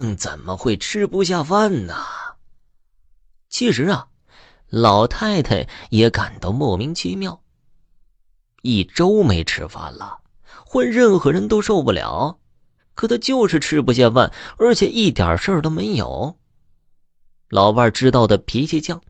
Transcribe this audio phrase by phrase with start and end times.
[0.00, 1.94] 嗯，怎么会吃不下饭呢？
[3.48, 4.06] 其实啊，
[4.68, 7.42] 老太太也感到莫名其妙。
[8.62, 10.18] 一周没吃饭了，
[10.64, 12.38] 换任何人都受不了，
[12.94, 16.38] 可她就是吃不下饭，而且一点事儿都没有。
[17.48, 19.00] 老伴知道的脾气犟，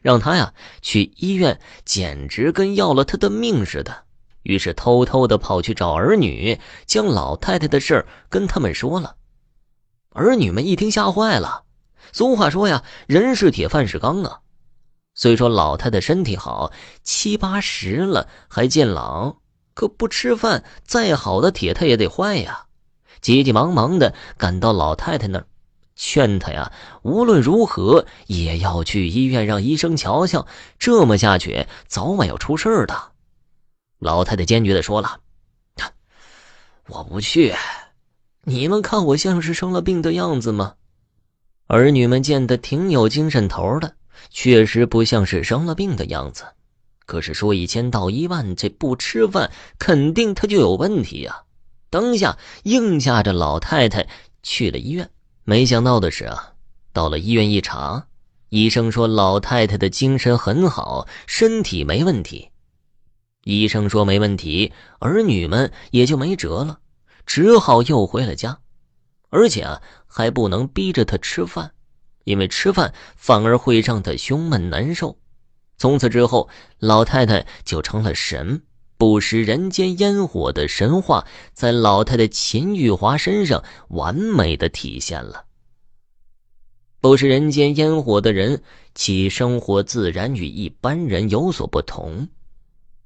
[0.00, 4.04] 让他呀去医院，简直跟要了他的命似的。
[4.42, 9.16] 于是偷偷的跑去找儿女，将老太太的事儿跟他们说了。
[10.10, 11.64] 儿女们一听吓坏了。
[12.12, 14.40] 俗话说呀，人是铁，饭是钢啊。
[15.14, 19.36] 虽说老太太身体好，七八十了还健朗，
[19.74, 22.66] 可不吃饭，再好的铁它也得坏呀。
[23.20, 25.46] 急急忙忙的赶到老太太那儿，
[25.94, 30.46] 劝她呀，无论如何也要去医院让医生瞧瞧，
[30.78, 33.12] 这么下去早晚要出事儿的。
[33.98, 35.20] 老太太坚决的说了
[36.88, 37.54] ：“我不去，
[38.44, 40.74] 你们看我像是生了病的样子吗？”
[41.68, 43.94] 儿女们见得挺有精神头的，
[44.30, 46.44] 确实不像是生了病的样子。
[47.06, 51.42] 可是说一千道一万，这不吃饭，肯定他就有问题呀！
[51.90, 54.08] 当下应下着老太太
[54.42, 55.10] 去了医院。
[55.42, 56.52] 没想到的是啊，
[56.92, 58.06] 到了医院一查，
[58.48, 62.50] 医生说老太太的精神很好，身体没问题。
[63.42, 66.78] 医生说没问题，儿女们也就没辙了，
[67.32, 68.58] 只好又回了家，
[69.28, 71.74] 而且啊还不能逼着他吃饭，
[72.24, 75.16] 因为吃饭反而会让他胸闷难受。
[75.78, 76.48] 从此之后，
[76.80, 78.64] 老太太就成了神，
[78.96, 85.44] 不食人间烟火的神话，在老太太秦玉华身上完美的体现了。
[87.00, 88.60] 不食人间烟火的人，
[88.96, 92.26] 其生活自然与一般人有所不同。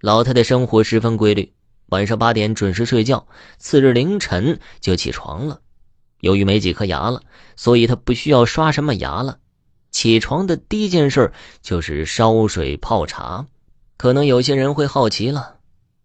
[0.00, 1.54] 老太太生活十分规律，
[1.88, 3.26] 晚上八点准时睡觉，
[3.58, 5.60] 次日凌晨就起床了。
[6.20, 7.22] 由于没几颗牙了，
[7.56, 9.38] 所以她不需要刷什么牙了。
[9.90, 13.46] 起床的第一件事就是烧水泡茶。
[13.96, 15.56] 可能有些人会好奇了：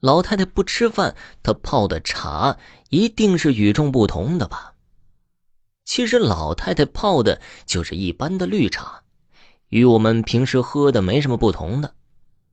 [0.00, 2.58] 老太太不吃饭，她泡的茶
[2.90, 4.74] 一定是与众不同的吧？
[5.84, 9.02] 其实老太太泡的就是一般的绿茶，
[9.68, 11.94] 与我们平时喝的没什么不同的。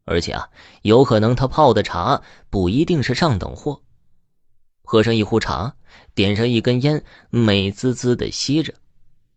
[0.06, 0.50] 而且啊，
[0.84, 3.82] 有可能他泡的茶不一定是上等货。
[4.84, 5.76] 喝上一壶茶，
[6.14, 8.74] 点上一根烟，美滋滋的吸着。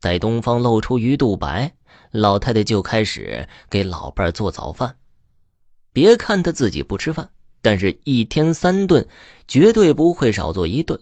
[0.00, 1.74] 待东方露出鱼肚白，
[2.12, 4.96] 老太太就开始给老伴做早饭。
[5.92, 7.30] 别看她自己不吃饭，
[7.62, 9.08] 但是一天三顿，
[9.48, 11.00] 绝对不会少做一顿。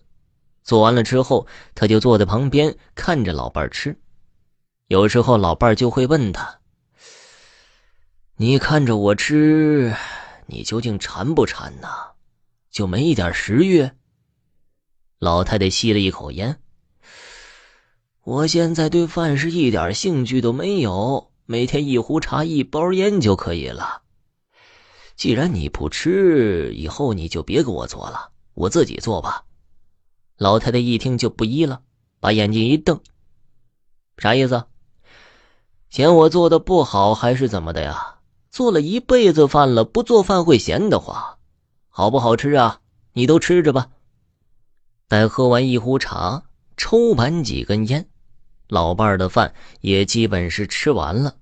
[0.62, 3.98] 做完了之后，她就坐在旁边看着老伴吃。
[4.86, 6.60] 有时候老伴就会问他。
[8.38, 9.96] 你看着我吃，
[10.44, 11.88] 你究竟馋不馋呢？
[12.70, 13.90] 就没一点食欲？
[15.18, 16.60] 老太太吸了一口烟。
[18.24, 24.02] 我现在对饭是一点兴趣都没有，每天一壶茶一包烟就可以了。
[25.16, 29.46] 既然你不吃，以后你就别给我做了，我自己做吧。
[30.36, 31.80] 老太太一听就不依了，
[32.20, 33.00] 把眼睛一瞪
[34.18, 34.66] ：“啥意思？
[35.88, 38.12] 嫌我做的不好还是怎么的呀？”
[38.56, 41.36] 做了一辈子饭了，不做饭会咸的话，
[41.90, 42.80] 好不好吃啊？
[43.12, 43.88] 你都吃着吧。
[45.08, 46.44] 待喝完一壶茶，
[46.74, 48.08] 抽完几根烟，
[48.66, 49.52] 老伴儿的饭
[49.82, 51.34] 也基本是吃完了。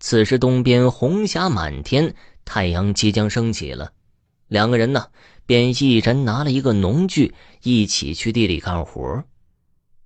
[0.00, 2.14] 此时东边红霞满天，
[2.46, 3.92] 太阳即将升起了。
[4.48, 5.08] 两个人呢，
[5.44, 9.24] 便一人拿了一个农具，一起去地里干活。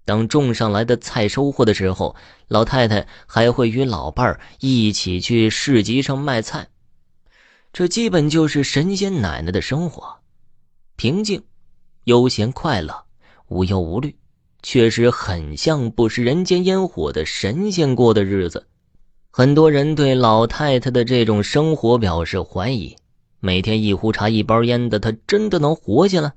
[0.06, 2.14] 当种上来的菜收获的时候，
[2.46, 6.68] 老太太还会与老伴儿一起去市集上卖菜。
[7.72, 10.18] 这基本就是神仙奶奶的生活，
[10.94, 11.42] 平静、
[12.04, 13.04] 悠闲、快乐、
[13.48, 14.16] 无忧无虑，
[14.62, 18.68] 确实很像不食人间烟火的神仙过的日子。
[19.30, 22.96] 很多人对老太太的这种生活表示怀疑：
[23.40, 26.32] 每天一壶茶、一包烟的，她真的能活下来？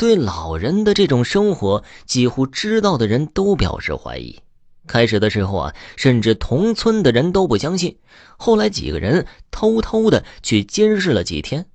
[0.00, 4.40] 对老人的这种生活，几乎知道的人都表示怀疑。
[4.86, 7.98] 开始的时候啊，甚至同村的人都不相信。
[8.38, 11.66] 后来几个人偷偷的去监视了几天，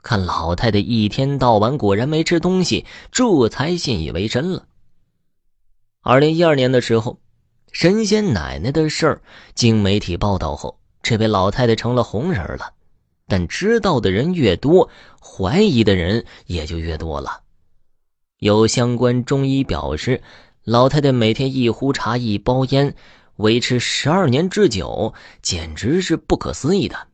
[0.00, 4.68] 看老太太一天到晚果然没吃东西，这才信以为真了。
[6.02, 7.18] 二零一二年的时候，
[7.72, 9.22] 神仙奶奶的事儿
[9.56, 12.74] 经媒体报道后，这位老太太成了红人了。
[13.26, 14.88] 但知道的人越多，
[15.20, 17.40] 怀疑的人也就越多了。
[18.42, 20.20] 有相关中医表示，
[20.64, 22.96] 老太太每天一壶茶、一包烟，
[23.36, 27.06] 维持十二年之久，简直是不可思议的。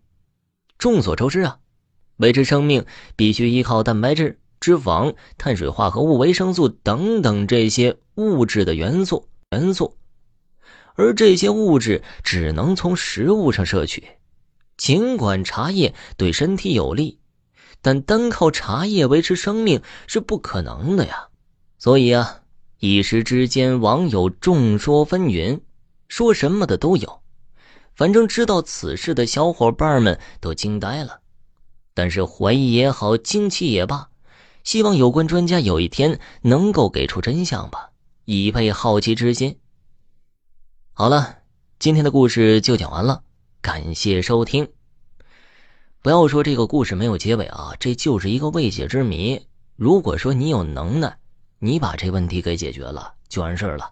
[0.79, 1.59] 众所周知啊，
[2.17, 9.29] 维持生命必须依靠蛋白质、脂肪、碳水化合物、维生素等等这些物质的元素。
[9.51, 9.99] 元素，
[10.95, 14.03] 而这些物质只能从食物上摄取。
[14.79, 17.19] 尽管茶叶对身体有利，
[17.81, 21.29] 但单靠茶叶维持生命是不可能的呀。
[21.79, 22.41] 所以啊，
[22.81, 25.61] 一时之间网友众说纷纭，
[26.09, 27.21] 说什么的都有。
[27.95, 31.21] 反正知道此事的小伙伴们都惊呆了，
[31.95, 34.09] 但是怀疑也好，惊奇也罢，
[34.63, 37.91] 希望有关专家有一天能够给出真相吧，
[38.25, 39.59] 以备好奇之心。
[40.93, 41.39] 好了，
[41.81, 43.25] 今天的故事就讲完了，
[43.61, 44.69] 感谢收听。
[46.01, 49.45] 不要说这个故事没有结尾啊，这就是一个未解之谜。
[49.75, 51.19] 如果说你有能耐，
[51.59, 53.91] 你把这问题给解决了，就完事儿了。